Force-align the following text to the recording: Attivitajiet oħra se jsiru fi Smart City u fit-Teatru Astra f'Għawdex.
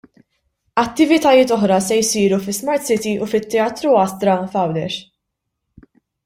Attivitajiet 0.83 1.53
oħra 1.55 1.77
se 1.87 1.97
jsiru 1.99 2.39
fi 2.45 2.55
Smart 2.61 2.87
City 2.87 3.13
u 3.27 3.31
fit-Teatru 3.35 3.95
Astra 4.05 4.39
f'Għawdex. 4.49 4.99